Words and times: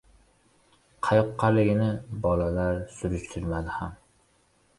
Qayoqqaligini 1.07 1.91
bolalar 2.25 2.81
surishtirishmadi 2.97 3.79
ham. 3.79 3.95